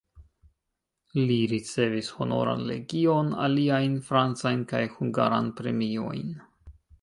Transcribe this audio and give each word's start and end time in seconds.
Li 1.17 1.35
ricevis 1.51 2.09
Honoran 2.21 2.63
legion, 2.69 3.29
aliajn 3.49 3.99
francajn 4.09 4.65
kaj 4.73 4.81
hungaran 4.97 5.53
premiojn. 5.61 6.27